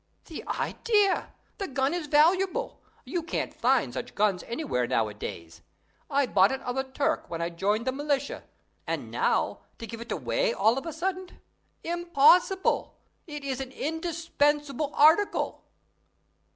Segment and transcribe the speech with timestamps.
[0.25, 1.31] "The idea!
[1.59, 5.61] The gun is valuable; you can't find such guns anywhere nowadays.
[6.09, 8.41] I bought it of a Turk when I joined the militia;
[8.87, 11.39] and now, to give it away all of a sudden!
[11.83, 12.97] Impossible!
[13.27, 15.65] It is an indispensable article."